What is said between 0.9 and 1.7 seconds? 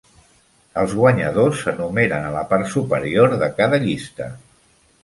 guanyadors